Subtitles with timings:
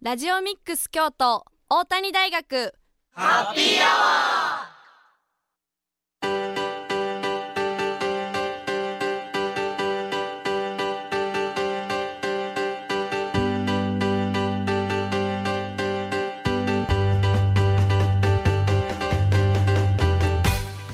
[0.00, 2.72] ラジオミックス京都大谷大学。
[3.10, 4.68] ハッピーアワ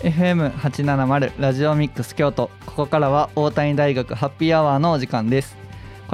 [0.02, 2.48] ー FM870 ラジオミックス京都。
[2.64, 5.63] ここからは大谷大学ハッピーアワーのお時間です。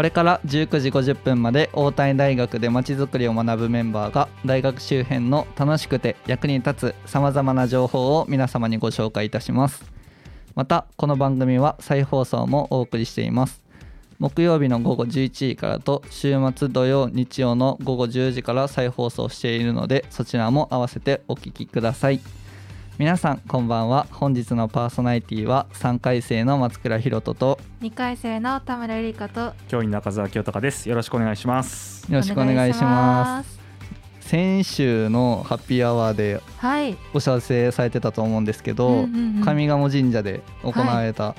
[0.01, 9.85] これから19時50分まで大谷大学でまちづくりを学ぶメンバーが大学周辺の楽しくて役に立つさまざまな情報を皆様にご紹介いたします。
[10.55, 13.63] またこの番組は再放送もお送りしています。
[14.19, 22.21] 木曜日の午後11時からと週末土曜日曜の午後10時から再放送しているのでそちらも合わせてお聞きください。
[23.01, 24.07] 皆さんこんばんは。
[24.11, 27.59] 本日のパーソナリティは3回生の松倉弘人と。
[27.81, 29.55] 2回生の田村ゆりかと。
[29.69, 30.87] 教員中澤清隆です。
[30.87, 32.05] よろしくお願いします。
[32.13, 33.59] よろしくお願いします。
[34.21, 36.95] 先週のハッピーアワーではい。
[37.15, 39.07] お知らせされてたと思うんですけど、
[39.47, 41.35] 上賀茂神社で行われた、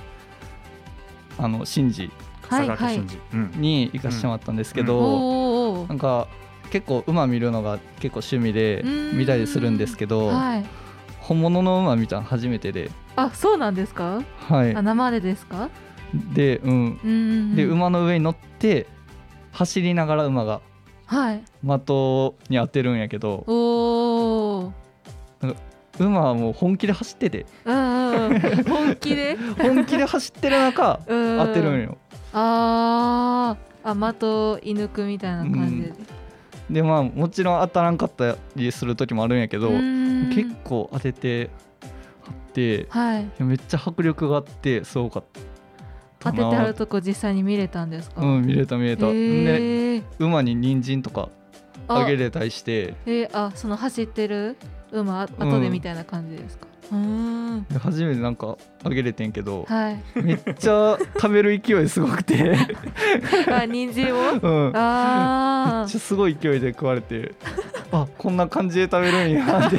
[1.37, 2.09] あの神事
[2.49, 3.51] はい笠垣真嗣、うん。
[3.57, 6.27] に行かせてもらったんですけおど、おなんか
[6.71, 9.17] 結構馬見るのが結構趣味でうん。
[9.19, 10.65] 見たりするんですけどはい
[11.31, 14.21] 本物の馬見たの初めてで、あそうなんですか？
[14.49, 14.75] はい。
[14.75, 15.69] あ、生でですか？
[16.33, 18.85] で,、うん、うんで馬の上に乗って
[19.53, 20.59] 走りながら馬が
[21.05, 21.41] はい。
[21.63, 23.45] 的に当てるんやけど。
[23.47, 23.53] お
[24.65, 24.73] お
[25.99, 27.45] 馬はもう本気で走ってて。
[27.63, 28.63] うんうんうん。
[28.63, 29.37] 本気で？
[29.61, 31.37] 本気で走ってる中うん。
[31.37, 31.97] 当てるんよ。
[32.33, 33.89] あー。
[33.89, 35.93] あ的射抜くみたいな感じで
[36.71, 40.31] でまあもちろん当たらんかったりする時もあるんやけどうん。
[40.33, 41.49] 結構当てて
[42.25, 43.29] あっていはい。
[43.39, 45.39] やめっちゃ迫力があってすごかった。
[46.19, 48.21] 当ててあるとこ実際に見れたんですか？
[48.21, 51.29] うん見れた見れた、でへえ馬に人参とか
[51.87, 52.05] あ。
[52.05, 52.93] げれたりして。
[53.07, 54.55] えーあその走ってる
[54.91, 56.67] 馬あ後でみたいな感じですか？
[56.67, 56.70] うーんで
[57.79, 59.99] 初めてなんかあげれてんけどはい。
[60.15, 62.55] めっちゃ食べる勢いすごくて。
[63.51, 64.17] あ人参を？
[64.17, 64.63] うん。
[64.65, 67.33] めっあちゃすごい勢いで食われて
[67.91, 69.77] あこんな感じで食べるんやって。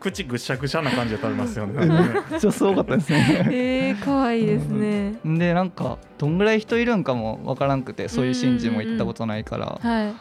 [0.00, 1.84] 口ぐしゃぐしゃな感じで食べますよね。
[2.30, 3.42] めっちゃすごかったですね。
[3.44, 5.14] あえー、かわいいですね。
[5.24, 10.12] でなんかどんぐらい人いるんかもわからんくてそういう神事も行ったことないから、はい。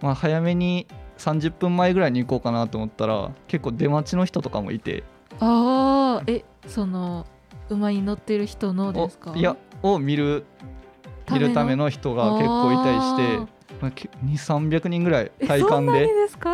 [0.00, 0.86] まあ、早めに
[1.18, 5.02] 30分前ぐらいに行こうかなと思ったら結構出待ちの人とかもいて
[5.40, 7.26] ああえその
[7.68, 9.32] 馬に乗ってる人のですか？
[9.32, 10.44] おいやを見る
[11.30, 13.46] 見るための人が結構いたりしてあ
[13.80, 16.08] まあ、け2 3 0 0人ぐらいー体感で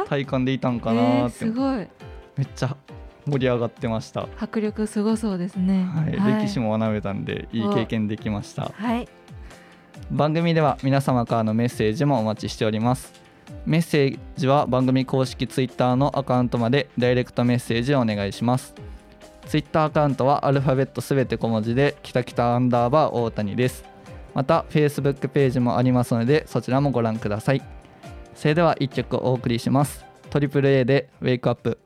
[0.08, 1.86] 体感でいたんかえなーって、すごい。
[2.36, 2.76] めっちゃ
[3.26, 5.84] 盛り上がってました、迫力すごそうですね。
[5.84, 6.42] はい。
[6.42, 8.72] 歴史も学べたんでいい経験できました。
[8.74, 9.08] はい。
[10.10, 13.12] 番組では皆様からのメッセージもお待ちしております
[13.66, 18.74] メッセージは番組公式 Twitter のアカウントまでダイレクトメッセージをお願いします。
[19.46, 23.84] Twitter アカウントはアルファベットすべて小文字できたきたアンダーバー大谷です。
[24.34, 27.62] また Facebook ページもありますのでそちらもご覧ください。
[28.34, 30.04] それでは1曲お送りします。
[30.30, 31.78] トリプル a でウェイクアップ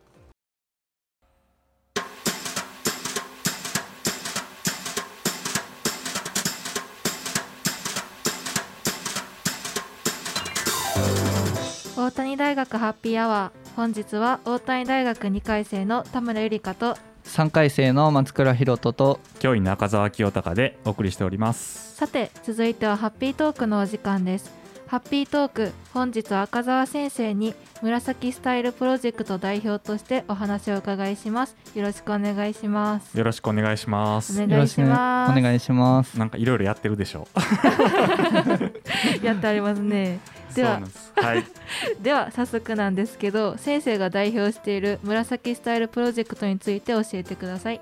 [12.05, 13.77] 大谷大学ハッピーアワー。
[13.77, 21.97] 本日は大谷大学2回生の田村ゆりかと3回生の松倉弘人と教員中澤清隆でお送りしております。
[21.97, 24.53] さて続いてはハッピートークのお時間です。
[24.87, 31.57] ハッピートーク本日は赤澤先生に紫スタイルプロジェクト代表としてお話をお伺いします。
[31.75, 33.17] よろしくお願いします。
[33.17, 34.43] よろしくお願いします。
[34.43, 35.31] お願いします。
[35.31, 36.19] よろしくお願いします。
[36.19, 37.27] なんかいろいろやってるでしょ。
[39.25, 40.21] やってありますね
[40.55, 40.81] では
[41.17, 41.45] はい。
[42.01, 47.81] では早速なんですけど先生が代表している紫スタイルプロジェクトについて教えてください。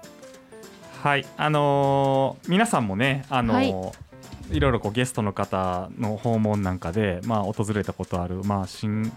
[1.02, 1.26] はい。
[1.36, 3.92] あのー皆さんもねあのーはい。
[4.50, 9.10] いろいろこうゲストの方の訪問なんかで、まあ、訪れたことある、まあ、新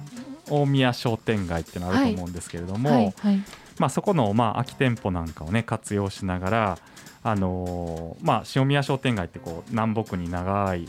[0.50, 3.44] 大宮商店街ってのあると思うんですけれども、はいはい。
[3.78, 6.78] まあ、そこの、まあ、空き店舗なんかをね活用しながら、
[7.24, 10.88] あのーまあ、塩宮商店街ってこう南北に長い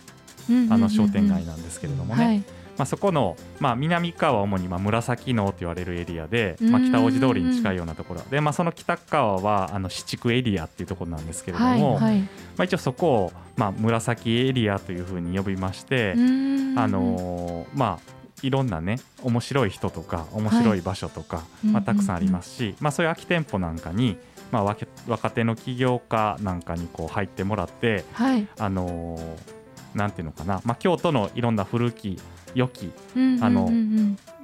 [0.70, 2.38] あの商店街なんですけれどもね、はい。
[2.76, 6.70] まあ、そこの、まあ、南側は主にまあ紫野と言われるエリアで、うん。
[6.70, 8.20] まあ、北大路通りに近いようなところ。
[8.30, 12.20] で、まあ、その北側はあの市地区エリアっていうところなんですけれども、はいはい。
[12.20, 12.28] ま
[12.58, 21.72] あ、一応そこを、まあ、紫エリアというふうに呼びまして、あのーまあいろんなね面白い人とか面白い場所とか、うん。
[21.72, 24.18] まあ、たくさんありますし、まあ、そういう空き店舗なんかに、
[24.52, 28.46] まあ、若若手の起業家なんかにこう入ってもらって、はい。
[28.58, 29.55] あのー
[29.96, 32.20] なんていうのかな、まあ、京都のいろんな古き
[32.54, 33.70] 良きうんあの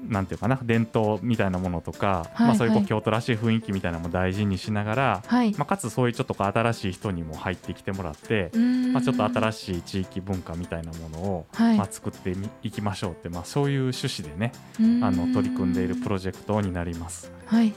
[0.08, 0.58] なんていうかな。
[0.62, 5.52] 伝統みたいなものとか、はいまあ、そういう京都らしい雰囲気みたいなのも大事にしながら、はい。
[5.52, 11.78] まあ、かつそういうちょっとこう新しい人にも入ってきてもらって、ままあ、ちょっと新ししい地域文化みたいなものを、はい。
[11.78, 17.30] まあ、作ってみいきましょうって、まあ、そういう趣旨でねいあの取り組んでいるプロジェクトになります。
[17.46, 17.72] はい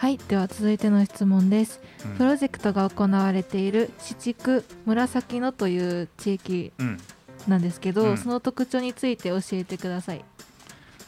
[0.00, 1.80] はいでは続いての質問です。
[2.04, 2.16] うん。
[2.18, 6.98] プロジェクトが行われている四区紫野という地域うん。
[7.48, 8.16] なんですけど、うん。
[8.16, 10.24] その特徴について教えてください。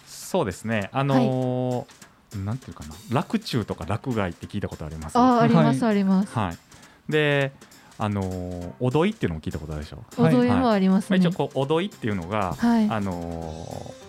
[0.09, 0.91] そうですね。
[0.93, 2.95] あのーなんていうかな。
[3.11, 5.17] 洛中とか洛外って聞いたことあります？
[5.17, 6.33] あーあります、はあります。
[6.37, 7.53] はい、で
[7.97, 10.35] あのーおどいっていうのも聞いたことあるでしょ、はい。
[10.35, 12.89] 踊りもありますまあ、ね一応こうおどいっていうのが、はい。
[12.91, 14.00] あのー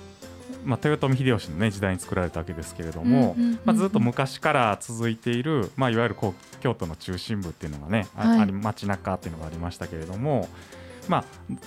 [0.64, 3.36] まあ、豊臣秀吉の、ね、時代に作られたわけですけれども、
[3.66, 10.48] まあ、ずっと昔から続いている、まあ、いわゆるこう京都の中心部っていうのがね、あはいあり街中っていうのがありましたけれども、
[11.08, 11.26] まあ、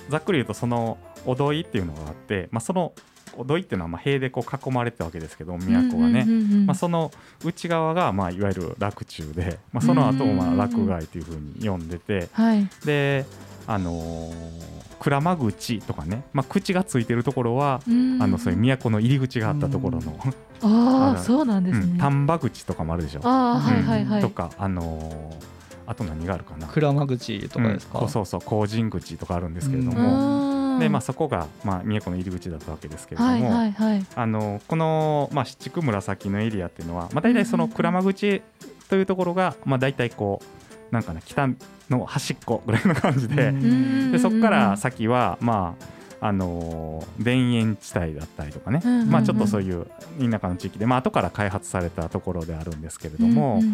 [0.09, 2.93] ざっくり言うとそのおどいっていうのがあって、まあ、その
[3.37, 6.25] おどいっていうのはまあ塀でこう囲まれてたわけですけど都がね。
[6.65, 7.11] まあ、その
[7.43, 13.25] 内側がまあいわゆる洛中で、まあ、その後をまあ洛外というふうに呼んでてはいで、
[13.67, 18.21] あのー鞍馬口とかね、まあ、口がついてるところはうん。
[18.21, 20.17] あのそういう都の入り口があったところの、
[20.61, 23.21] ああそうなんですね、うん丹波口とかもあるでしょ。
[23.23, 24.05] ああはいうんはい。
[24.05, 25.55] はい、とか、あのー
[25.87, 26.67] あと何があるかな。
[26.67, 29.97] 鞍馬口とかですか、うんそうそう工人口とかあるんですけれどうん。
[29.97, 34.05] も、でまあ、そこが、まあ、都の入り口だったわけですけれども、はいはいはい。
[34.15, 38.41] あのこの、まあ、七区紫のエリアっていうのは、まあ、大体その鞍馬口
[38.89, 41.49] というところが、まあ、大体こうなんかね北
[41.89, 44.11] の端っこぐらいの感じで,、うん。
[44.11, 45.75] でそこから先はま
[46.21, 49.85] ああのー田園地帯だったりとかね、まあ、ちょっとそういう
[50.19, 53.67] 田舎の地域で、まあ後から開発されたところであるんですけれども、ま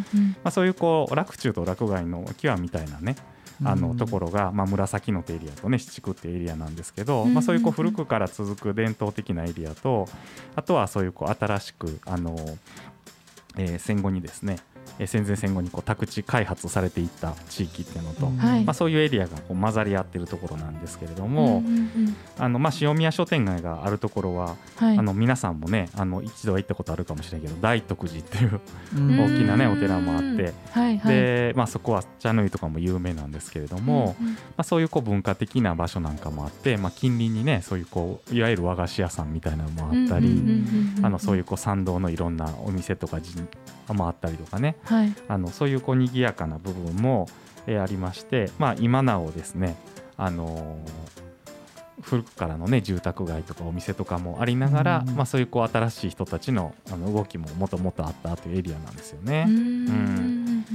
[0.46, 3.16] あ、そういうこう洛中と洛外の際みたいなね
[3.64, 10.08] あのところが、まあ、紫野ってエリアとね七区ってエリアなんですけど、まあ、そういうこう古くから続く伝統的なエリアと
[10.56, 12.36] あとはそういうこう新しくあの、
[13.58, 14.71] えー戦後にですね、えー
[15.08, 18.38] 戦前戦後にこう宅地開発されていった地域っていうのと、うん。
[18.38, 18.64] はい。
[18.64, 22.16] まあ、そういうエリアがこう混ざり合ってるところなんですけれども、うんうんうん。
[22.38, 24.98] あのまあ、塩宮商店街があるところは、はい。
[24.98, 28.62] あの皆さんもねあの一度は行ったことあるかもしれないけど大徳寺っていう
[28.96, 29.20] うん。
[29.22, 30.54] 大きなねお寺もあって。
[30.72, 31.14] はいはい。
[31.14, 34.34] でまあ、そこは茶の湯とかも有名なんですけれども、うんうん。
[34.34, 40.42] まあ、そういうこう文化的な場所なんかもあって、まあ、近隣にねそういうこういわゆる和菓子屋さんみたいなのもあったり、
[41.20, 43.48] そういうこう参道のいろんなお店とか神
[43.94, 45.14] もあったりとかねはい。
[45.28, 47.28] あのそういうこう賑やかな部分も、
[47.68, 49.76] えーありまして、まあ、今なおですね、
[50.18, 51.12] あのー
[52.02, 55.16] 古くからのね住宅街とかお店とかもありながら、うん。
[55.16, 59.46] まあ、そういうこう新しい人たちのあの動きももともとあったというエリアなんですよね。
[59.48, 60.66] うん。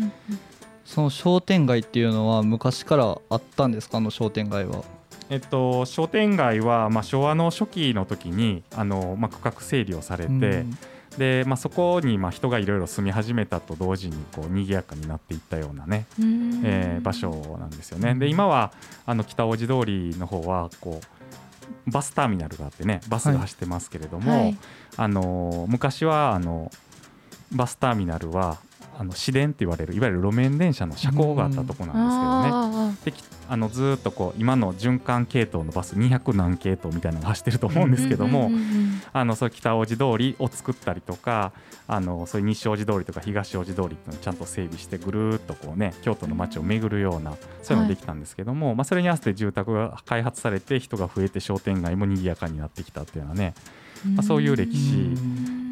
[0.85, 3.99] その商店街っていうのは昔からあったんですか？
[3.99, 4.85] あの商店街は。
[5.29, 10.79] えっと、商店街は、まあ、昭和の初期の時にあの、まあ、区画整理をされて、うん
[11.19, 16.61] でまあ、そこに、まあ、人がいろいろ住み始めたと同時にこう賑やかになっていったようなね、うん。
[16.63, 18.15] えー場所なんですよね。
[18.15, 18.73] で今は
[19.07, 21.01] あの北大路通りの方はこ
[21.89, 24.59] うバスターミナルがあってねバスが走ってますけれども、はい。
[24.97, 26.71] あの昔はあの
[27.53, 28.59] バスターミナルは
[28.99, 32.51] あの市電って言われるいわゆる路面電車の車高があったとこなんですけどね。
[32.53, 38.51] あできあのずーっとこう今の循環系統のバス200何系統みたいなのが走ってると思うんですけども、
[39.13, 41.53] あのそ北大路通りを作ったりとか
[41.87, 53.55] あのそういう西大路通りとか東大路通りっていうのをちゃんと整備してぐるーっとこうね京都の街を巡るようなそういうのができたんですけども、まあ、それに合わせて住宅が開発されて人が増えて商店街も賑やかになってきたっていうのはね
[54.15, 55.11] まあそういう歴史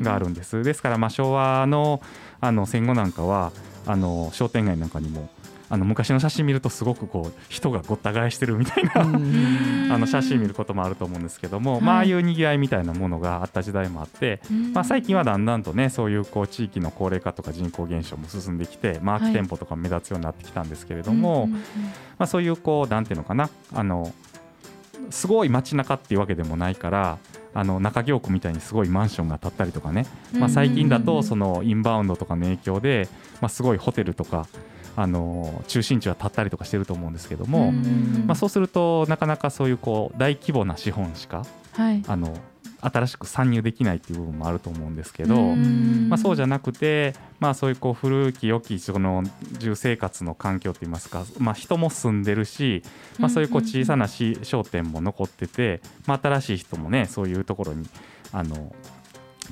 [0.02, 0.62] があるんです。
[0.62, 2.00] ですからまあ昭和の
[2.40, 3.52] あの戦後なんかは
[3.86, 5.28] あの商店街なんかにも
[5.70, 9.00] あの昔の写真見るとすごくこう人がごった返してるみたいな、
[9.94, 14.40] あの写真見ることもあると思うんですけども、まあああいうにぎわいみたいなものがあった時代もあって、
[14.72, 21.60] まあ、最近はだんだんとねそういうこう地域の高齢化とか人口減少も進んできて、まあ、空き店舗とか目立つようになってきたんですけれども、うんうん。
[21.60, 21.60] ま
[22.18, 24.12] あ、そういうこうなんていうのかなあの
[25.10, 27.18] すごい街中っていうわけでもないから
[27.54, 33.08] あの中京区みたいにすごいマンションが建ったりとかね、まあ、最近だとそのインバウンドとかの影響で、
[33.40, 34.48] まあ、すごいホテルとか
[34.96, 38.24] あの中心地は建ったりとかしてると思うんですけども、うん。
[38.26, 42.02] まあ、そうするとなかなかそういうこう大規模な資本しかはい。
[42.06, 42.36] あの
[42.84, 46.08] 新しく参入できないっていう部分もあると思うんですけど、うん。
[46.08, 49.22] まあ、そうじゃなくて、まあ、そういうこう古き良きその
[49.58, 52.82] 住生活の環境といいますか、まあ、人も住んでるし、
[53.18, 57.88] まあ、そういうこう小さなし商店も残ってて、まあ、新しい人もねそういうところに
[58.32, 58.74] あの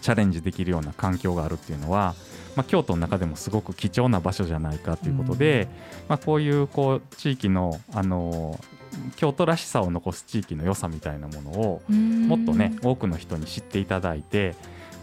[0.01, 2.15] チャレンジできるような環境があるっていうのは、
[2.57, 5.69] まあ、京都の中でもすごく貴重な場所じゃないかということで、
[6.09, 8.59] まあ、こういうこう地域のあの
[9.17, 14.55] 京都らしさを残す地域の良さみたいなものをもっとね多くの人に知っていただいて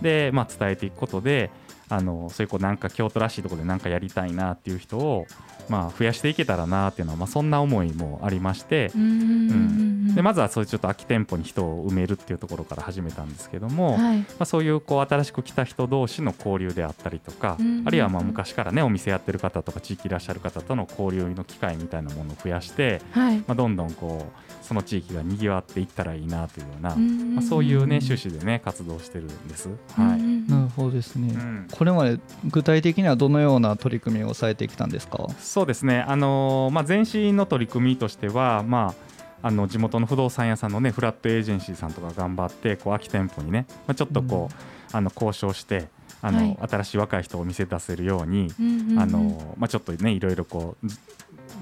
[0.01, 1.49] で、まあ、伝えていくことで
[1.89, 5.25] あのそういうこうなんか京都らしいところで何かやりたいなっていう人を、
[5.69, 14.17] まあ、増やしていけたらなっていうのは、まあ、そんな思いもありまして、うんでまずはそういうちょっと空き店舗に人を埋めるっていうところから始めたんですけども、はい。
[14.17, 23.37] まあ、そういうこう新しく来た人同士の交流であったりとか、あるいはまあ昔からねお店やってる方とか地域いらっしゃる方との交流の機会みたいなものを増やして、はい。
[23.37, 27.33] まあ、どんどんこうその地域がにぎわっていったらいいなというような、うん。
[27.33, 29.67] まあ、そういうね趣旨でね活動してるんです。
[29.95, 30.21] はい。
[30.47, 31.67] なるほどですね、うん。
[31.71, 35.27] これまで具体的にはどのような取り組みをされてきたんですか？
[35.39, 38.93] そうですね、あのーまあ、前身の取り組みとしては、ま
[39.41, 44.55] あ、あの地元の不動産屋さんの、ね、フラットエージェンシーさんとか頑張ってこう空き店舗にね、まあ、ちょっとこう、
[44.95, 45.87] あの交渉して
[46.21, 46.57] あの、はい。
[46.69, 50.95] 新しい若い人を見せ出せるように、うんあのまあ、ちょっとねいろいろこうじ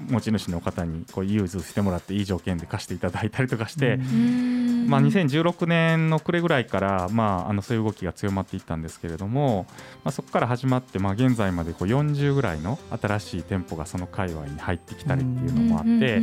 [0.08, 4.86] 持ち主の方にこう融通してもらっていい条件で貸していただいたりとかして、うん。
[4.88, 9.66] まあ、2016年の暮れぐらいから、まあ、あのそういう動きが強まっていったんですけれども、
[10.04, 16.22] まあ、そこから始まって、まあ、現在までこう40ぐらいの新しい店舗がその界隈に入ってきたりっていうのもあって、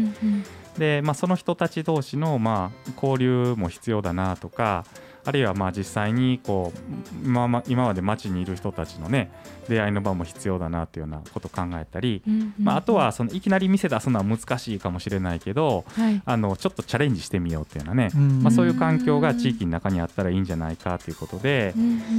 [0.77, 4.85] でまあ、その人たち同士の、まあ、交流も必要だなとか
[5.25, 6.71] あるいはまあ実際にこ
[7.23, 9.31] う今ま今まで街にいる人たちのね
[9.67, 16.21] 出会いの場も必要だなというようなことを考えたり、うんうんまあ、あとはそのいきなり店出すのは難しいかもしれないけどはい。
[16.23, 18.43] あのちょっとチャレンジしてみようっていうようなね、うん。
[18.43, 21.73] まあ、そういう環境が地域の中にあったらいいんじゃないかということで、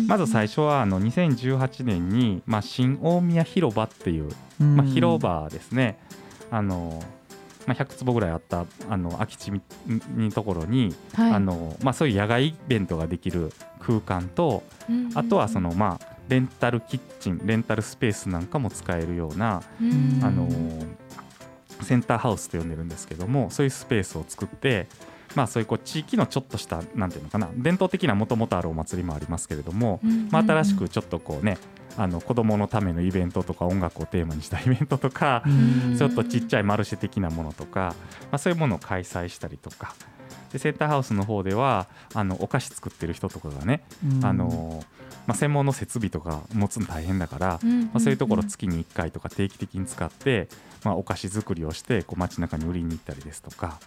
[0.09, 5.99] まず最初はあの2018年に、まあ、新大宮広場っていう、まあ、広場ですね、
[6.51, 7.03] あの
[7.66, 9.61] まあ、100坪ぐらいあったあの空き地に
[10.14, 11.32] にところに、はい。
[11.32, 14.62] あのまあ、そういう野外イベントができる空間と
[15.14, 20.20] あとはその、まあ、レンタルキッチンレンタルスペースなんかも使えるような、うん。
[20.23, 20.49] あの
[21.82, 24.87] センターハウスと呼んでるんですけどもそういうスペースを作って、
[25.35, 31.58] まあ、そういうこう地域のちょっとしたなんていうのかな伝統的なもともとあるお祭りもありますけれども、まあ、新しくちょっとこうね
[31.97, 35.43] あの子どものためのイベントとか音楽をテーマにしたイベントとか、
[35.97, 37.95] ちょっとちっちゃいマルシェ的なものとか、
[38.31, 39.95] まあ、そういうものを開催したりとか。
[40.53, 43.83] でセンターハウスの方ではあのお菓子作ってる人とかがね、
[44.23, 44.85] あの
[45.26, 50.49] まあ、専門の設備とか持つの大変だから、まあ、そういうところ月に1回とか定期的に使って、
[50.85, 53.81] まあ、お菓子作りをしてこう街中に売りに行ったりですとか、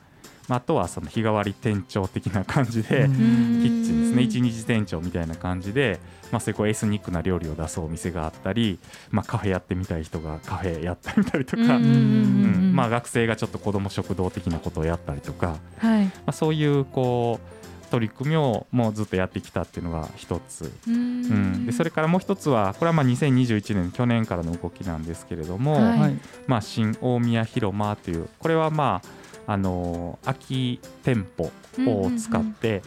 [0.50, 3.14] まあ、あとはその日替わり店長的な感じで、うん。
[3.62, 4.24] キッチンですね。
[4.24, 6.00] 一日店長みたいな感じで、
[6.32, 8.80] まあ、そうエスニックな料理を出すお店があったり、
[9.12, 16.06] まあ、カフェやってみたい人がカフェやってみたりとか、うんまあ、学生がちょっと子ども食堂的なことをやったりとか、はい。
[16.06, 17.60] まあ、そういうこう
[17.92, 21.22] 取り組みをもうずっとやってきたっていうのが一つ、ううん。
[21.22, 26.00] ん、でそれからもう一つはこれはまあ2021年去年からの動きなんですけれども、はい。
[26.00, 26.20] はい。
[26.48, 29.19] まあ、新大宮広間というこれはまあ
[29.50, 31.52] あのー空き店舗
[31.88, 32.84] を使って、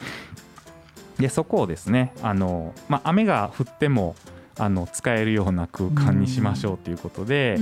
[1.19, 4.14] でそこをですねあの、まあ、雨が降っても
[4.57, 7.61] あの使えるような空間にしましょうということで、あ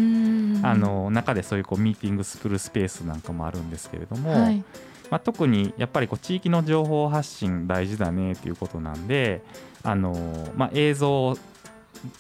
[0.74, 4.62] の中でそういうこうミーティングするスペースなんかもあるんですけれども、はい。
[5.10, 9.42] まあ、特にやっぱりこう地域の情報発信大事だねということなんで
[9.82, 10.14] あの、
[10.56, 11.36] まあ、映像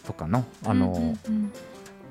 [0.06, 1.52] とかのあの、うんうんうん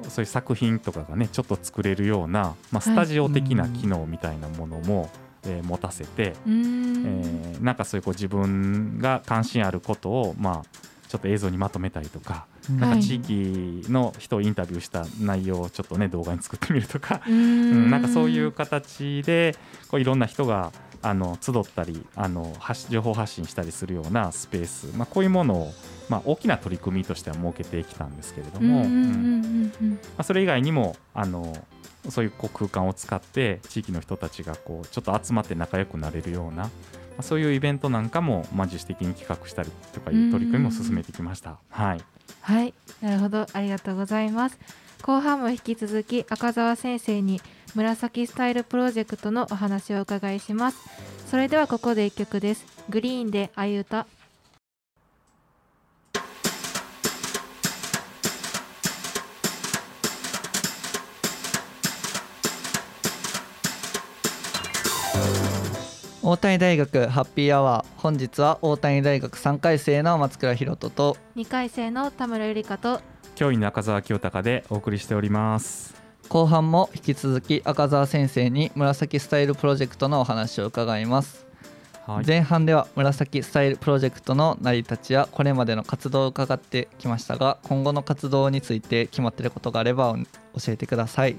[0.07, 5.09] そういう作品とかがねちょっと作れるような、まあ、スタジオ的な機能みたいなものも、
[5.43, 7.03] えー持たせて、うん。
[7.05, 10.79] えーなんかそういうこう自分が関心あることを、まあ、
[11.09, 12.79] ちょっと映像にまとめたりとか,、うん。
[12.79, 12.99] なんはい。
[12.99, 17.87] か地域の人をインタビューした内容をちょっとね動画に作ってみるとか、ううん。
[17.87, 19.55] んなんかそういう形で
[19.89, 25.73] こういろんな人があの集ったりあの発情報発信したりするようなスペース、まあ、こういうものを、
[26.09, 28.85] まあ、大きな取り組みとしては設けてきたんですけれども、
[30.23, 31.55] それ以外にもあの
[32.09, 36.69] そういうこう空間を使って地域の人たちがこうちょっと集まって仲良くなれるような、ま
[37.19, 41.57] あ、そういうイベントなんかも、まあ、自主的に企画したりとかいう取り組みも進めてきました。
[41.69, 42.01] はい
[42.41, 44.57] はい、なるほど、ありがとうございます。
[45.01, 47.41] 後半も引き続き赤澤先生に
[47.73, 50.77] 紫スタイルプロジェクトのお話をお伺いします。
[51.27, 52.65] それではここで一曲です。
[52.89, 54.07] グリーンであいうた。
[66.29, 73.01] 大谷大学ハッピーアワー本日は大谷大学3回生の松倉弘人と2回生の田村ゆりかと
[73.33, 75.95] 教員の赤澤清隆でお送りしております。
[76.27, 81.47] 後半も引き続き赤澤先生に紫スタイルプロジェクトのお話を伺います、
[82.05, 82.25] はい。
[82.27, 90.15] 前半では紫スタイルプロジェクトの成り立ちやこれまでの活動を伺ってきましたが今後の活動について決まっていることがあれば
[90.63, 91.37] 教えてください。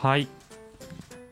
[0.00, 0.28] はい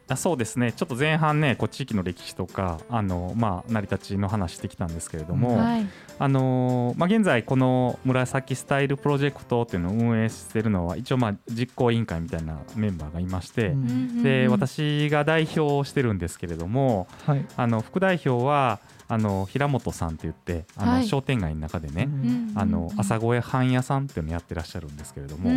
[0.07, 0.73] あそうですね。
[0.73, 5.87] ちょっと前半ねこう地域の歴史とかあの、まあ、成り立ちの話してきたんですけれども、はい。
[6.19, 17.47] あのまあ、現在この紫スタイルプロジェクトっていうのを運営してるのは一応まあ実行委員会みたいなメンバーがいまして、うんで私が代表をしてるんですけれどもはい。
[17.57, 21.07] あの副代表はあの平本さんって言ってあの、はい。
[21.07, 25.51] 商店街の中でね、うんあの朝ごはん屋さんっていうのやってらっしゃるんですけれども、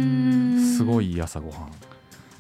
[0.60, 1.72] すごいいい朝ごはん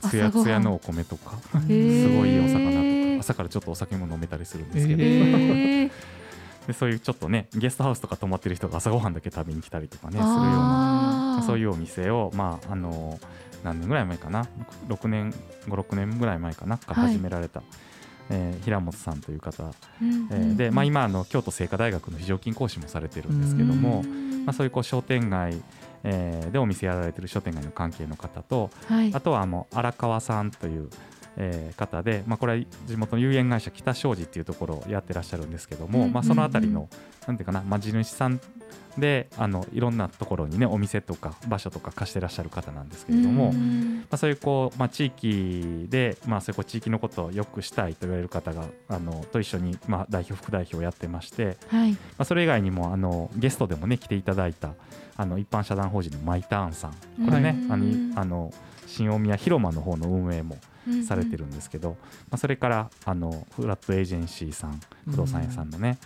[0.01, 5.91] つやつやのお米とかすごいいいお魚とか朝からちょっとお酒も飲めたりするんですけど、ええ
[6.67, 13.17] でそういうちょっとねゲストハウスとか泊まってる人が朝ごはんだけ食べに来たりとかねするようなそういうお店をまああの
[13.63, 14.45] 何年ぐらい前かな
[14.89, 15.33] 6年
[15.67, 17.13] 56年ぐらい前かなからはい。
[17.13, 17.63] 始められた、
[18.29, 24.03] えー平本さんという方、うんえーで、まあ、今あの京都精華大学の非常勤講師もされてるんですけども、
[24.45, 25.61] まあ、そういうこう商店街、
[26.09, 29.13] えーでお店やられてる商店街の関係の方とはい。
[29.13, 30.89] あとはもう荒川さんという、
[31.35, 36.87] えー方で、まあ、これは地元の有限会社北商事っていうところをやってらっしゃるんですけども、うんまあ、そのあたりの、
[37.27, 38.39] なんていうかな、まあ、地主さん
[38.97, 43.59] であのいろんなところにねお店とか場所とか貸してらっしゃる方なんですけれども、ま
[44.11, 51.91] あ、そういうこう、まあ、地域で、まあ、そういうこう地域のことをよくしたいと言われる方があのと一緒に、まあ、代表副代表をやってまして、はい。
[51.91, 54.73] まあ、それ以外にもあのゲストでもね来ていただいた
[55.15, 56.91] あの一般社団法人のマイターンさん。
[57.25, 57.71] これね、うん。
[57.71, 58.53] あのあの
[58.87, 60.57] 新大宮広間の方の運営も
[61.05, 61.95] されてるんですけど、ま
[62.31, 65.97] あ、それからあのフラットエージェンシーさん不動産屋さんのね、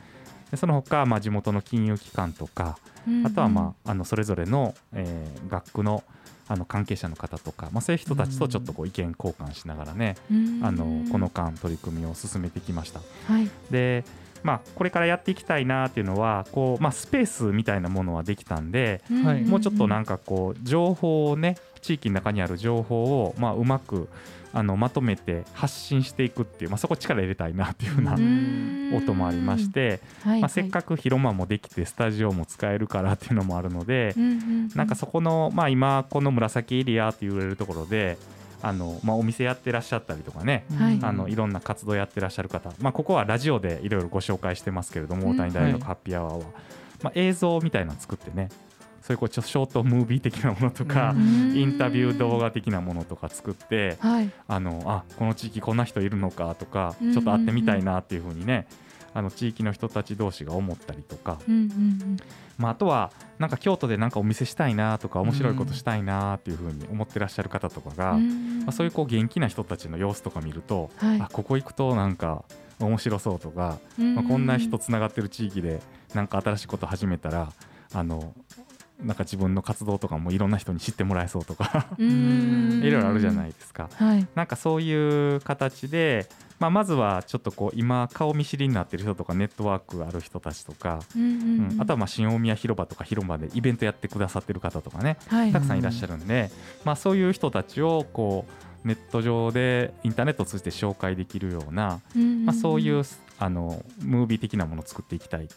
[0.51, 2.77] でその他、まあ地元の金融機関とか
[3.25, 6.03] あとは、まあ、あのそれぞれの、えー学区の
[6.48, 10.17] あの関係者の方とか、まあ、そういう人たちとちょっとこう意見交換しながらね、
[10.62, 13.00] あのこの間取り組みを進めてきました。
[13.27, 13.50] はい。
[13.70, 14.03] で
[14.43, 19.43] まあ、これからやっていきたいなっていうのはこう、まあ、スペースみたいなものはできたんで、はい。
[19.43, 24.10] もうちょっとなんかこう情報をね地域の中にある情報を、まあ、うまく
[24.53, 28.13] あのまとめて発信していくっていう、まあ、そこ力入れたいなっていうふうな
[28.98, 34.13] 音もありまして、まあ、せっかく広間もできてスタジオも使えるからっていうのもあるので、
[34.75, 38.17] なんかそこの、まあ、今この紫エリアって言われるところで
[38.62, 40.99] あの、まあ、お店やってらっしゃったりとかね、はい。
[41.02, 45.38] あのいろんな活動やってらっしゃる方、まあ、ここはラジオでいろいろご紹介してますけれども、うん。
[45.38, 45.82] 大谷大学はい。
[45.82, 46.39] ハッピーアワーは、
[47.04, 48.49] まあ、映像みたいなの作ってね
[49.02, 54.32] そういうこうちょショートムービー的なものとか、インタビュー動画的なものとか作ってはい。
[54.48, 57.14] あのあこの地域こんな人いるのかとかうんうんうん。
[57.16, 58.68] ちょっと会ってみたいなっていうふうにね
[59.14, 62.18] あの地域の人たち同士が思ったりとか、うんうん
[62.58, 71.22] まあ、あとはなんか京都でなんかお店したいなとか面白いことしたいなっていうふうに思ってらっしゃる方とかが、うんまあ、そういうこう元気な人たちの様子とか見ると、はい。
[71.22, 72.46] あここ行くとなんか
[72.80, 75.82] 面白そうとか、まあ、こんな人つながってる地域で
[76.14, 77.52] なんか新しいこと始めたら
[77.94, 78.34] あの
[79.04, 81.88] なんか自分の活動とかもいろんな人に知ってもらえそうとか。
[81.98, 82.82] うん。
[82.84, 83.90] いろいろあるじゃないですか。
[83.94, 84.28] はい。
[84.36, 86.28] なんかそういう形で、
[86.60, 95.52] まあ、まずはちょっとこう今顔見知りになってる人とかネットワークある人たちとか、うんうんあとはまあ新大宮広場とか広場でイベントやってくださってる方とかねはい。
[95.52, 96.52] たくさんいらっしゃるんで、
[96.86, 98.46] まあ、そういう人たちをこ
[98.84, 102.00] うネット上でインターネットを通じて紹介できるような、
[102.46, 103.04] まあ、そういう
[103.40, 105.48] あのムービー的なものを作っていきたい。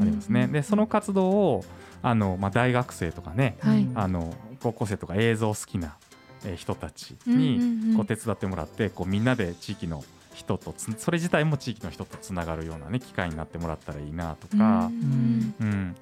[0.00, 0.46] ありますね。
[0.46, 1.64] でその活動を
[2.02, 3.88] あの、まあ、大学生とかねはい。
[3.94, 5.96] あの高校生とか映像好きな
[6.44, 10.02] えー人たちにうんこう手伝ってもらってこうみんなで地域の
[10.34, 15.96] 人とつそれ自体も地域の人とつながるような、ね、機会になってもらったらいいなとか、うんうん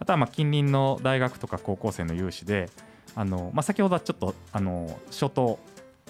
[0.00, 2.70] あとはまあ近隣の大学とか高校生の有志で
[3.16, 5.58] あの、まあ、先ほどはちょっとあのショート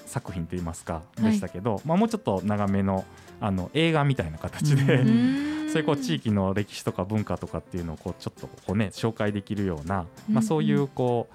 [0.09, 1.23] 作品といいますかはい。
[1.31, 3.05] でしたけど、まあ、もうちょっと長めの
[3.41, 5.11] あの映画みたいな形で、う う
[5.67, 5.69] ん。
[5.71, 11.35] そういうこう地域の歴史とか文化とかっていうのをこうちょっとこう、ね、紹介できるような、まあ、そういうこう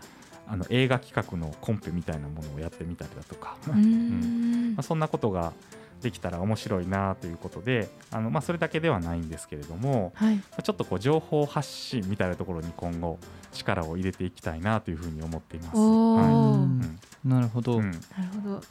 [0.51, 4.75] あの映画企画のコンペみたいなものをやってみたりだとか、うまん。
[4.77, 5.53] あ、そんなことが
[6.01, 10.35] できたら面白いなということであの、まあ、それだけではないんですけれども、はい。
[10.35, 13.19] まあちょっとこう情報発信みたいなところに今後
[13.53, 15.77] 力を入れていきたいなというふうに思っています。
[15.77, 16.31] おはおい。
[16.31, 17.91] うんなるほど、うん。
[17.91, 18.01] なる
[18.43, 18.61] ほど。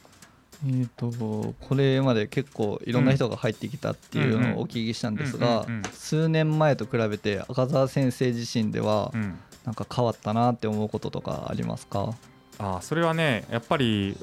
[0.65, 1.11] えー、と
[1.59, 5.83] これまで結構いろんな人が入ってきたっていうのをお聞きしたんですが、うんうんうんうん。
[5.91, 9.39] 数年前と比べて赤澤先生自身ではうん。
[9.65, 12.13] なんか変わったなって思うこととかありますか、
[12.57, 14.17] あーそれはねやっぱり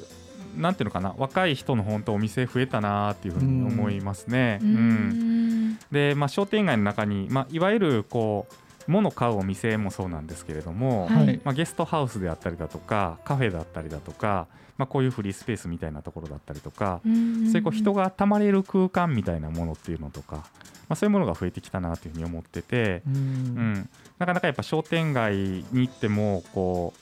[0.55, 4.59] なんていうのかな若い人の本当お店増えたなっていうふうに思いますね。
[4.61, 5.79] ううんん。
[5.91, 8.53] で、まあ、商店街の中に、まあ、いわゆるこう
[8.87, 11.39] 物買うお店もそうなんですけれども、はい。
[11.43, 20.43] まあ、ゲストハウスであったりだとかカフェだったりだとか、まあ、こういうフリースペースみたいなところだったりとか、うんそういうこう人がたまれる空間みたいなものっていうのとか、ま
[20.89, 23.13] あ、そういうものが増えてきたなというふうに思ってて、うん。
[23.15, 23.89] うん、
[24.19, 26.93] なかなかやっぱ商店街に行ってもこ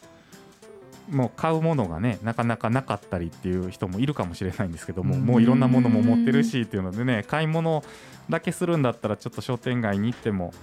[1.10, 7.84] もう買うものがねなかなかなかったりっていう人もいるかもしれないんですけども、もういろんなものも持ってるしっていうのでね買い物
[8.30, 10.54] だけするんだったらちょっと商店街に行っても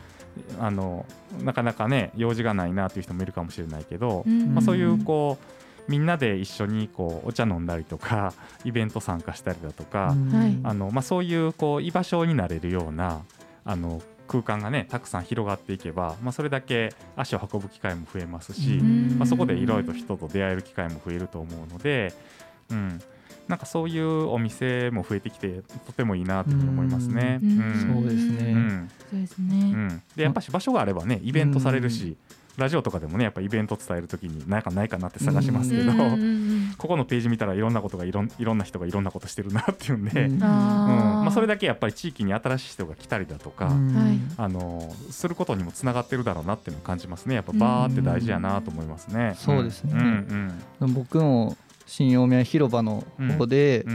[0.61, 1.07] あの
[1.43, 8.33] なかなかね用事がないなという人もいるかもしれないけど、まあ、そういうこうみんなで一緒にこうお茶飲んだりとか
[8.65, 10.15] イベント参加したりだとか、
[10.65, 13.21] あのまあ、そういうこう居場所になれるような
[13.65, 18.81] あの空間がねたくさん広がっていけば、まあ、それだけ足を運ぶ機会も増えますし、
[19.19, 22.13] まあ、そこでいろいろと人と出会える機会も増えると思うので、
[22.71, 23.01] うん、
[23.49, 27.41] なんかそういうお店も増えてきてとてもいいなと思いますね。
[27.41, 28.89] そうですね。
[29.11, 30.03] そうですね。
[30.17, 32.17] でやっぱし場所があればねイベントされるし。
[32.57, 35.93] ラジオとかでもねやっぱイベント伝えるときに何かないかなって探しますけど、
[36.79, 40.05] ここのページ見たらいろんなことがいろんいろんな人がいろんなことしてるなっていうん。
[40.05, 40.39] で、うん。
[40.39, 43.71] まあ、それだけやっぱり地域に新しい人が来たりだとか、
[44.39, 47.35] あのすることにもつながってるだろうなっていうのを感じますね。
[47.35, 49.35] やっぱバーって大事やなと思いますね。
[49.37, 50.25] そうですね、
[50.81, 53.05] 僕も新大宮広場の
[53.39, 53.87] 方で、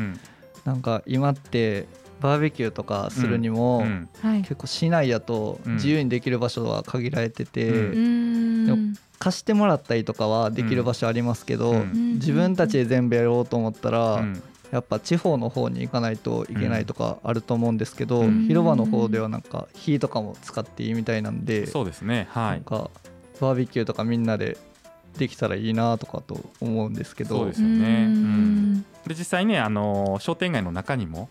[0.65, 1.87] なんか今って
[2.19, 4.09] バーベキューとかするにも、うん。
[4.43, 7.97] 結構市内やと自由にできる場所は限られてて、
[9.19, 14.25] 貸してもらったりとかはできる場所ありますけど、自分たちで全部やろうと思ったら、
[14.71, 22.27] やっぱ地方の方に行かないといけないとかあると思うんですけど、広場の方ではなんか火とかも使っていいみたいなんでそうですね。
[22.29, 22.51] はい。
[22.51, 22.89] なんか
[23.39, 24.57] バーベキューとかみんなで
[25.17, 27.37] できたらいいなとかと思うんですけど。
[27.37, 31.29] そうですよね、うん、で実際ねあの商店街の中にも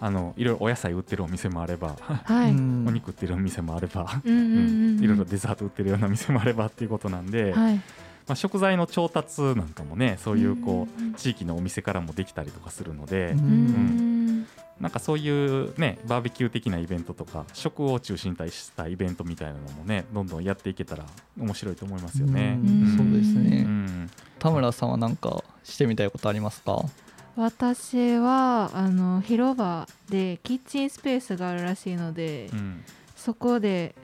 [0.00, 14.13] あのいろいろお野菜売ってるお店もあれば、はい、お肉売ってるお店もあれば、いろいろデザート売ってるような店もあればっていうことなんで、はい、まあ、食材の調達なんかもねそういうこう地域のお店からもできたりとかするので、うん、
[14.80, 21.04] なんかそういうねバーベキュー的なイベントとか食を中心としたイベントみたいなのもねどんどんやっていけたら
[21.38, 22.58] 面白いと思いますよね。
[22.96, 23.66] そうですね、
[24.38, 26.84] 田村さんは何かしてみたいことありますか？
[27.36, 32.84] 私はあの広場でキッチンスペースがあるらしいので、うん、
[33.16, 33.94] そこで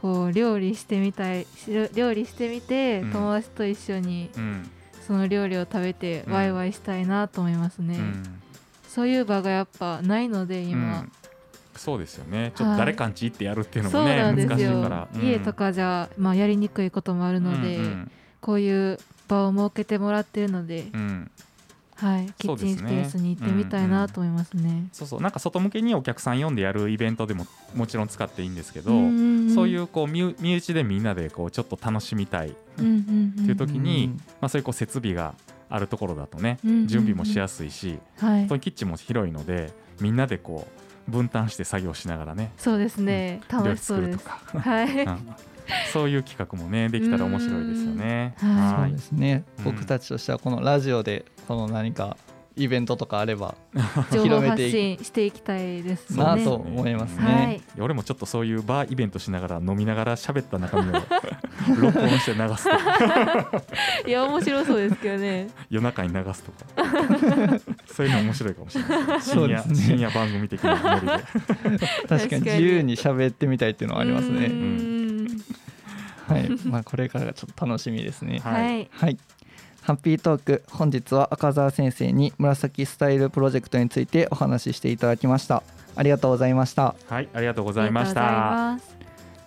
[0.00, 1.46] こう料理してみたい
[1.94, 4.30] 料理してみて、うん、友達と一緒に
[5.06, 8.40] その料理を食べてワイワイしたいなと思いますね、うん、
[8.90, 11.06] そういう場がやっぱないので今、
[11.76, 12.52] そうですよね。
[12.56, 18.98] ちょっと誰かんち行ってやるっていうのもね、はい、難しいから、家とかじゃ、まあ、やりにくいこともあるので、うんうん、こういう
[19.28, 21.30] 場を設けてもらってるので、うん。
[21.94, 24.62] はい、キッチンスペースに行ってみたいなと思いますね。
[24.62, 24.88] そう、ね。
[25.00, 25.20] うん、そう。
[25.20, 28.90] なんか外向けにお客さん呼んでやるイベントでももちろん使っていいんですけど、
[29.54, 35.34] そういうこう身身内でみんなでこうちょっと楽しみたいっていう時に、まあ、そういうこう設備が
[35.70, 40.66] あるところだとね、準備もしやすいし、はい、キッチンも広いのでみんなでこ
[41.08, 44.28] う分担して作業しながらねそうですね、楽しそうです。
[44.28, 45.08] はい、
[45.92, 48.34] そういう企画もねできたら面白いですよね。
[48.38, 49.44] はい、そうですね。
[49.64, 52.16] 僕たちとしてはこのラジオでこの何か
[52.60, 53.54] イベントとかあれば
[54.12, 54.70] 広めてい
[55.02, 60.92] していきたいですなと思いますね、はい、俺もちょっとそういうバーイベントしながら飲みながら喋った中身を
[61.80, 62.70] 録音して流すと
[64.06, 65.48] いや面白そうですけどね。
[65.70, 66.90] 夜中に流すとか。
[67.86, 69.20] そういうの面白いかもしれない。
[69.20, 71.06] 深夜,、ね、深夜番組的なノリ
[71.78, 71.86] で。
[72.08, 74.46] 確かに自由に喋ってみたいっていうのはありますね。
[74.46, 75.00] うん
[76.30, 78.38] はい、まあこれからがちょっと楽しみですね。
[78.38, 78.88] はい。
[78.90, 79.18] はい。
[79.90, 85.64] ハッピートーク本日は赤澤先生に紫スタイルプロジェクトについてお話ししていただきました。
[85.96, 86.94] ありがとうございました。
[87.08, 88.78] はいありがとうございました。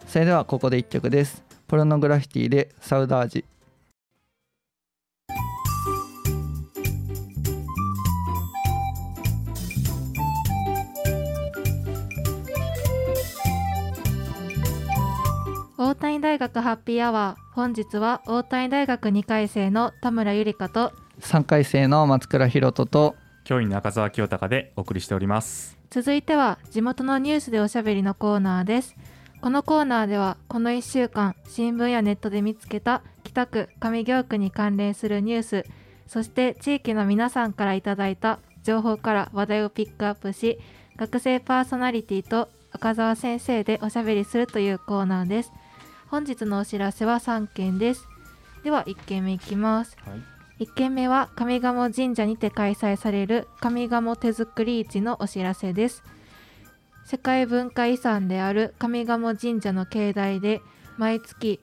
[0.06, 1.42] それではここで一曲です。
[1.66, 3.46] ポルノグラフィティでサウダージ
[15.86, 25.78] 大谷大学ハッピーアワー本日は大谷大学2回生の田村ゆりかと3回生の松倉弘人と教員中澤清隆でお送りしております。
[25.90, 28.96] 続いては地元のニュースでおしゃべりのコーナーです。
[29.42, 35.66] このコーナーではこの1週間新聞やネットで見つけた北区上京区に関連するニュース
[36.08, 40.60] そして地域の皆さんからいただいた情報から話題をピックアップし
[40.96, 45.52] 学生パーソナリティと赤澤先生でおしゃべりするというコーナーです
[46.14, 48.08] 本日のお知らせは3件です。
[48.64, 50.16] では1件目いきます、は
[50.60, 56.04] い、1件目は上賀茂神社にて開催される上賀茂手作り市のお知らせです。
[57.04, 60.62] 世界文化遺産である上賀茂神社の境内で
[61.00, 61.60] 毎月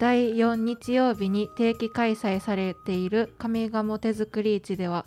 [0.00, 5.06] 第4日曜日に定期開催されている上賀茂手作り市では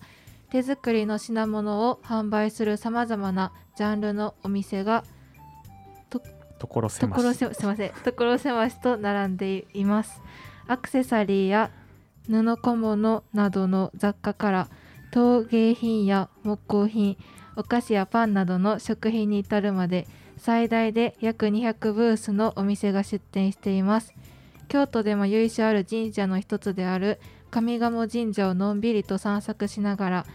[0.51, 5.03] 手作りの品物を販売するさまざまなジャンルのお店が
[6.59, 7.37] 所狭し。
[7.55, 10.21] すみません所狭しと並んでいます。
[10.67, 11.71] アクセサリーや
[12.27, 14.67] 布小物などの雑貨から
[15.11, 17.17] 陶芸品や木工品
[17.55, 24.13] お菓子やパンなどの食品に至るまで最大で約200ブースのお店が出店しています。
[24.67, 27.19] 京都でも由緒ある神社の一つである
[27.51, 30.25] 上賀茂神社をのんびりと散策しながら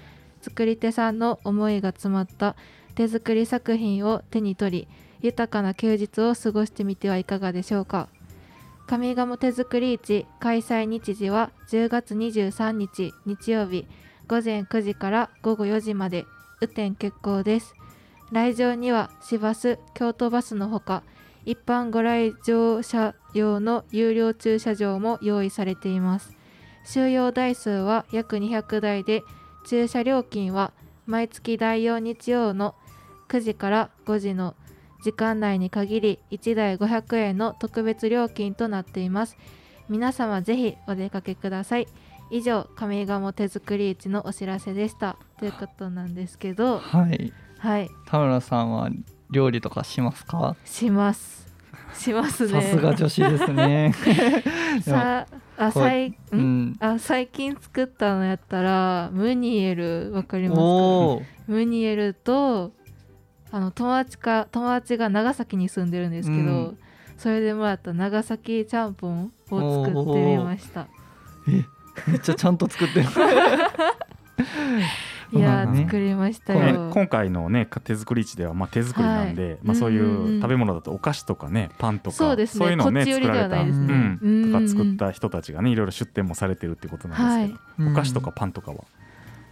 [0.41, 2.57] 作り手さんの思いが詰まった
[2.95, 4.89] 手作り作品を手に取り
[5.23, 8.09] 豊かな休日を過ごしてみてはいかがでしょうか。
[8.87, 13.87] 上賀茂手作り市開催日時は10月23日日曜日
[14.27, 16.27] 午前9時から午後4時まで
[16.61, 17.75] 雨天決行です。
[18.33, 21.03] 来場には市バス京都バスのほか
[21.45, 26.33] 一般ご来場者用の有料駐車場も用意されています。
[26.85, 29.23] 収容台数は約200台で
[29.67, 30.73] 駐車料金は
[31.07, 32.75] 毎月第4日曜の
[33.29, 34.55] 9時から5時の
[35.03, 39.37] 時間内に限り1台500円の特別料金となっています。
[39.89, 41.89] 皆様ぜひお出かけください。
[42.31, 45.17] 以上上賀茂手作り市のお知らせでした。
[45.39, 46.79] ということなんですけど。
[46.79, 47.33] はい。
[47.59, 47.91] はい。
[48.07, 48.89] 田村さんは
[49.31, 50.55] 料理とかしますか？
[50.65, 51.49] します。
[51.95, 52.63] しますね。
[52.63, 53.93] さすが女子ですね。
[54.83, 55.27] さ
[55.59, 56.67] あさい、うん？
[56.71, 56.77] ん。
[56.79, 61.25] あ最近作ったのやったらムニエルわかりますか？
[61.49, 62.73] ムニエルと
[63.53, 66.79] あの友達か友達が長崎に住んでるんですけど、うん。
[67.19, 70.87] それでもらった長崎ちゃんぽんを作ってみました。
[72.07, 73.07] めっちゃちゃんと作ってる。
[75.33, 75.85] いやね。
[75.85, 82.67] 作りましたこよの今回のね手作り市ではまあ手作りなんで、まあ、そういう食べ物だとお菓子とかねパンとかそうですね。
[82.67, 84.19] いうのをねこっち寄り作られた、ではないですね。
[84.21, 84.53] うん。
[84.53, 88.79] とか作った人たちがねいろいろ出店もされてるってことなんですけど、お菓子とかパンとかは？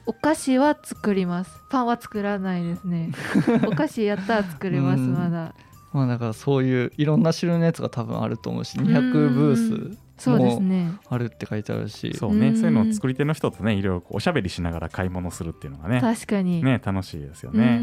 [0.08, 1.62] お菓子は作ります。
[1.68, 3.12] パンは作らないですね。
[3.68, 5.12] お菓子やったら作りますうん。
[5.12, 5.54] まだ。
[5.92, 9.56] まあだからそういういろんな種類のやつが多分あると思うし200ブー
[9.92, 10.92] スそうですね。
[11.10, 12.14] あるって書いてあるし。
[12.14, 12.56] そうね、うん。
[12.56, 17.82] そういうのを作り手の人とねいろいろこうおしゃべりしながら買い物するっていうのがね確かに、ね楽しいですよね。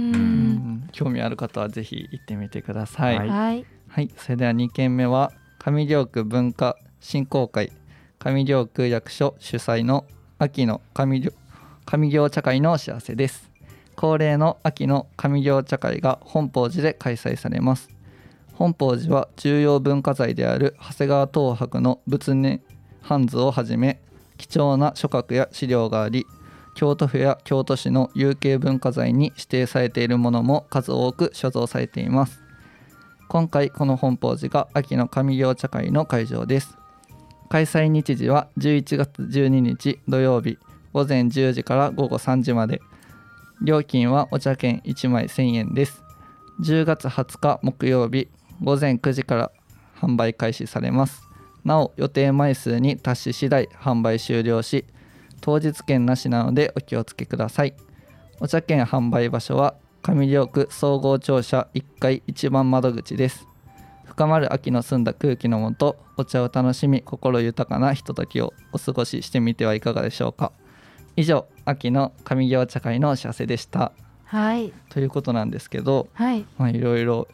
[0.94, 3.18] 興味ある方はぜひ行ってみてください。
[3.20, 3.60] ははい。
[3.60, 4.10] い、はい。
[4.18, 7.72] それでは2件目は上京区文化振興会
[8.18, 10.06] 上京区役所主催の
[10.40, 11.32] 秋の上京
[11.86, 13.52] 上京茶会のお知らせです。
[13.95, 17.89] 恒例の秋の上京茶会が本法寺で開催されます。
[18.54, 22.62] 本法寺は重要文化財である長谷川東博の仏念
[23.08, 24.02] 版図をはじめ
[24.38, 26.26] 貴重な書閣や資料があり
[26.74, 32.41] 京都府や京都市の有形文化財に指定されているものも数多く所蔵されています。
[33.30, 36.78] 今回この本法寺が秋の上京茶会の会場です。
[37.50, 40.58] 開催日時は11月12日土曜日。
[40.96, 42.82] 午前10時から午後3時まで。
[43.62, 46.02] 料金はお茶券1枚1000円です。
[46.62, 48.30] 10月20日木曜日
[48.64, 49.52] 午前9時から
[50.00, 51.24] 販売開始されます。
[51.66, 54.86] なお予定枚数に達し次第販売終了し
[55.42, 57.76] 当日券なしなのでお気をつけください。
[58.40, 63.46] お茶券販売場所は上京区総合庁舎1階一番窓口です。
[64.06, 70.54] 深まる秋の澄んだ空気のもとお茶を楽しみ心豊かなひとときをお過ごししてみてはいかがでしょうか。
[71.15, 73.91] 以上秋の上京茶会のお知らせでした。
[74.25, 74.73] はい。
[74.89, 76.45] ということなんですけどはい。
[76.58, 77.28] まあいろいろ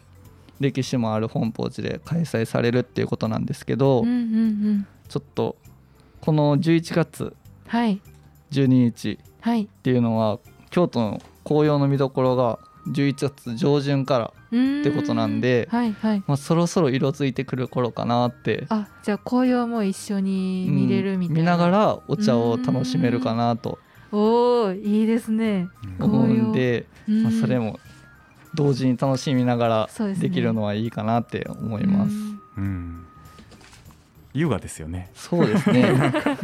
[0.60, 4.86] 歴史もある本法寺で開催されるっていうことなんですけど、うんうんうん。
[5.08, 5.56] ちょっと
[6.20, 7.34] この11月
[7.66, 8.00] はい。
[8.52, 9.62] 12日はい。
[9.64, 10.38] っていうのは
[10.70, 14.32] 京都の紅葉の見どころが11月上旬から、
[14.80, 16.22] ってことなんではいはい。
[16.26, 23.78] まあ、そろそろ色づいてくる頃かなってあじゃあ紅葉も一緒に見れるみたいな、うん見ながらお茶を楽しめるかなと
[24.12, 25.68] おおいいですね。
[25.98, 27.22] うん思うんで、うん。
[27.22, 27.80] まあ、それも
[28.54, 32.14] 同時に楽しみながらできるのはいいかなって思います。
[32.58, 32.64] うん。
[32.64, 33.06] うん。
[34.34, 35.10] 優雅ですよね。
[35.14, 35.94] そうですね。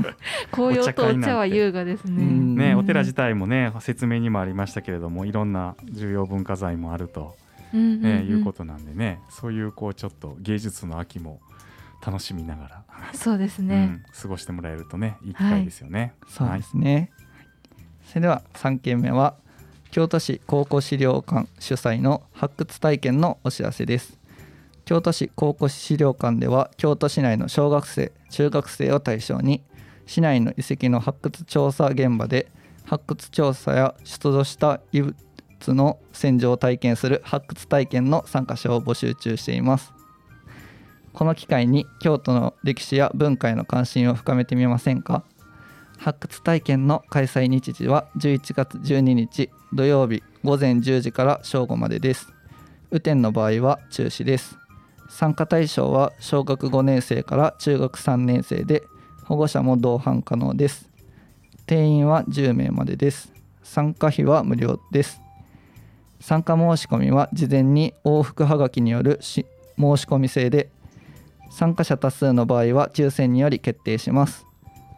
[0.52, 7.36] 紅葉とおお茶は優雅ですね、うんね、お寺自体もね説明にもありましたけれどもいろんな重要文化財もあると、
[7.72, 11.40] うんうんうんねいうことなんでねそういうこうちょっと芸術の秋も
[12.04, 16.14] 楽しみながら、そうですね、うん、過ごしてもらえるとねいい機会ですよね。
[16.28, 17.10] そうですね。
[18.04, 19.34] それでは3件目は
[19.90, 24.18] 京都市考古資料館主催の発掘体験のお知らせです。
[24.84, 29.62] 京都市考古資料館では京都市内の小学生中学生を対象に
[30.06, 32.50] 市内の遺跡の発掘調査現場で
[32.84, 35.02] 発掘調査や出土した遺
[35.60, 39.92] 物の洗浄を体験する発掘体験の参加者を募集中しています。
[41.12, 45.24] この機会に京都の歴史や文化への関心を深めてみませんか？
[45.98, 52.32] 発掘体験の開催日時は11月12日土曜日午前10時から正午までです。
[52.92, 54.56] 雨天の場合は中止です。
[55.08, 58.84] 参加対象は小学5年生から中学3年生で
[59.24, 60.88] 保護者も同伴可能です。
[61.66, 63.32] 定員は10名までです。
[63.62, 65.20] 参加費は無料です。
[66.20, 70.70] 参加申し込みは事前に往復はがきによるし申し込み制で
[71.50, 74.44] 参加者多数の場合は抽選により決定します。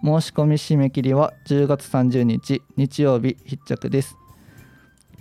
[0.02, 4.16] 申し込み締め切りは10月30日日曜日必着です。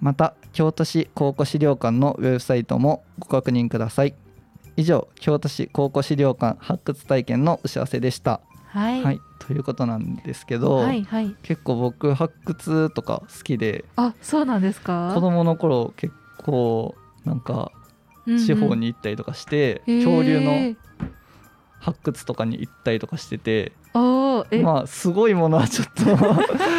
[0.00, 4.14] また京都市高校資料館のウェブサイトもご確認ください。
[4.76, 8.40] 以上京都市高校資料館発掘体験のお知らせでした。
[8.68, 9.02] はい。
[9.02, 11.34] はい、ということなんですけど、はいはい。
[11.42, 15.12] 結構僕発掘とか好きであそうなんですか？
[15.14, 17.72] 子供の頃結構なんか
[18.26, 20.76] 地方に行ったりとかして、うんうん恐竜の
[21.78, 23.85] 発掘とかに行ったりとかしてておーえ、
[24.62, 25.88] まあすごいものはちょっ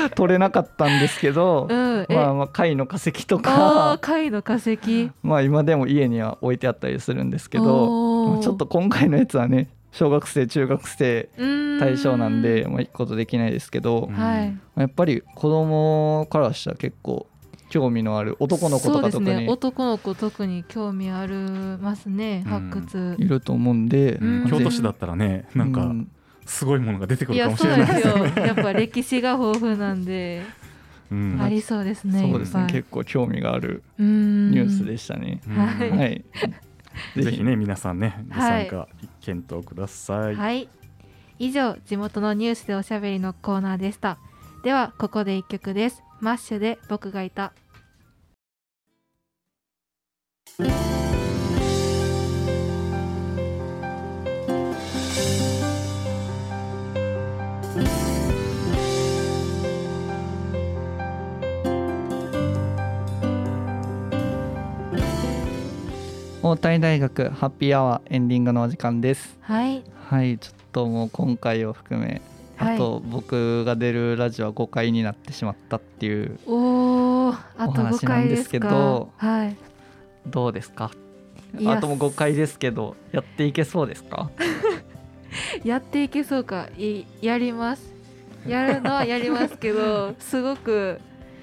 [0.09, 5.11] と 取れなかったんですけど、うんえ、まあまあ貝の化石とあかー貝の化石。
[5.23, 11.79] まあ今でも家には置いてあったりするんですけど、ちょっと今回のやつはね小学生中学生うーん。
[11.79, 14.15] 対象なんで、まあ、行くことできないですけど、うん。
[14.15, 14.57] はい。
[14.75, 17.27] やっぱり子供からしたら結構
[17.69, 19.43] 興味のある男の子とか特そうですね。
[19.43, 22.51] に男の子特に興味ありますねうん。
[22.71, 24.49] 発掘、いると思うんで、うん。
[24.49, 26.11] 京都市だったらねなんかうん
[26.47, 27.85] すごいものが出てくいるかもしれない。
[27.87, 28.25] ですすよ。
[28.25, 28.33] ね。
[28.37, 30.43] やっぱ歴史が豊富なんで、
[31.11, 31.41] うん。
[31.41, 32.67] ありそうですねそうですね。
[32.71, 35.41] 結構興味があるニュースでしたね。
[35.47, 35.91] うんはい。
[35.91, 36.25] はい。
[37.21, 38.87] ぜひね皆さんねごはい参加
[39.21, 40.35] 検討ください。
[40.35, 40.67] はい。
[41.37, 44.17] 以上地元のニュースでおしゃべりのコーナーでした。
[44.63, 46.01] ではここで一曲です。
[46.19, 47.53] マッシュで僕がいた
[66.49, 69.37] 大谷大学ハッピーアワーエンディングのお時間です。
[69.41, 69.83] はい。
[70.09, 72.21] はい、ちょっともう今回を含め、
[72.55, 72.75] はい。
[72.75, 78.69] あと僕が出るラジオは5回になってしまったっていうおーあ話5なんですすか？
[78.69, 79.55] どはい。
[80.25, 80.91] どうですか？
[81.65, 84.29] あともう5回ですけどやっていけそうですか？
[85.63, 87.93] やっていけそうかいやります。
[88.47, 90.99] やるのはやりますけど すごく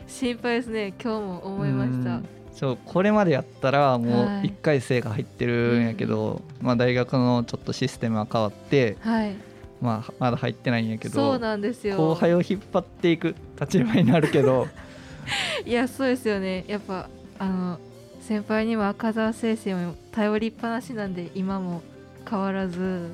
[0.06, 0.94] 心配ですね。
[1.02, 2.16] 今日も思いました。
[2.16, 4.46] うんそうこれまでやったらもうはい。
[4.48, 9.34] 1回生が入ってるんやけど、まあ、大学のちょっとシステムは変わって、はい。
[9.80, 11.96] まあ、まだ入ってないんやけそうどなんですよ。
[11.96, 14.68] 後輩を引っ張っていく立場になるけど
[15.66, 16.64] いやそうですよね。
[16.68, 17.78] やっぱあの
[18.20, 21.82] 先輩には赤澤先生も頼りっぱなしなんで今も
[22.28, 23.10] 変わらず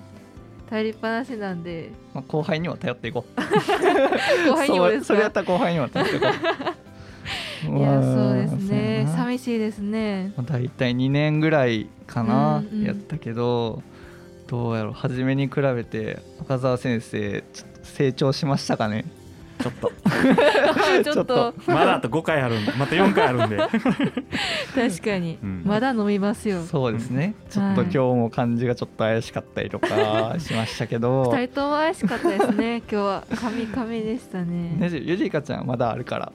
[0.68, 1.90] 頼りっぱなしなんで。
[2.14, 3.40] まあ後輩には頼っていこう。
[4.50, 5.04] 後輩にもですか？
[5.06, 6.30] それそれやったら後輩には頼っていこう。
[7.62, 9.06] いやまあそうですね。
[9.16, 10.32] 寂しいですね。
[10.36, 12.84] まあ大体2年ぐらいかな、うんうん。
[12.84, 13.82] やったけど
[14.48, 14.92] どうやろう。
[14.92, 19.04] 初めに比べて赤澤先生ちょっと成長しましたかね？
[19.60, 19.92] ちょっと。
[21.04, 21.54] ちょっと。
[21.66, 22.72] まだあと5回あるんで。
[22.72, 23.58] また4回あるんで。
[24.74, 25.62] 確かに、うん。
[25.66, 26.62] まだ飲みますよ。
[26.62, 31.30] そうですね、ちょっと今日も感じがちょっと怪しかったりとかしましたけど。
[31.36, 32.78] 二人とも怪しかったですね。
[32.78, 33.24] 今日は。
[33.34, 34.76] 神神でしたね。
[34.78, 36.32] ねじゆりかちゃんはまだあるから、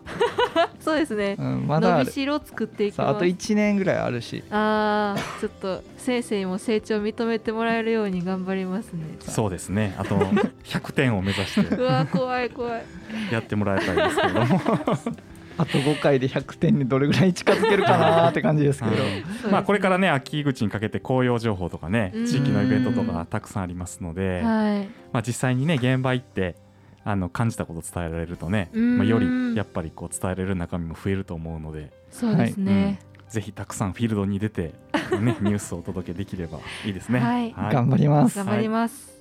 [0.86, 3.08] そうですね、うん、まだ伸びしろ作っていきます。
[3.08, 4.44] さああと1年ぐらいあるし。
[4.52, 9.18] あーちょっと先生にも成長を認めてもらえるように頑張りますね。
[9.20, 9.96] そうですね。
[9.98, 10.16] あと
[10.64, 11.76] 100点を目指して。
[11.76, 12.84] うわ怖い怖い。
[13.32, 14.62] やってもらいたいですけれども。
[15.58, 18.96] あと5回で100点にどれぐらい近づけるかなーって感じですけど、
[19.46, 19.52] うん。
[19.52, 22.26] まあこれからね秋口にかけて紅葉情報とかねうん。
[22.28, 24.88] 地域のイベントとかたくさんありますので、はい。
[25.12, 26.56] まあ実際にね現場行って
[27.06, 28.98] あの感じたこと伝えられるとね、うん。
[28.98, 34.74] まあ、よりやっぱりこう伝えられる中身も増えると思うので、そうですね、ぜひたくさんフィールドに出て、
[35.22, 37.20] ね、 ニュースをお届けできればいいですね。
[37.20, 37.56] はい。
[37.72, 38.38] 頑張ります。
[38.38, 39.14] 頑張ります、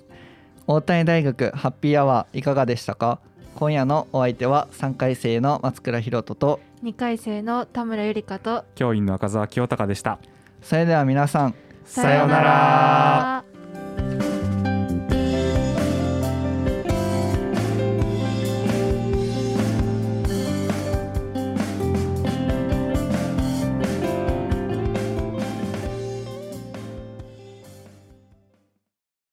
[0.67, 3.21] 大谷大学ハッピーアワーいかがでしたか？
[3.55, 10.19] 今夜のお相手は3回生の松倉ひろとと二回生の田村ゆりかと教員の赤澤清隆でした。
[10.63, 13.45] それでは皆さんさようなら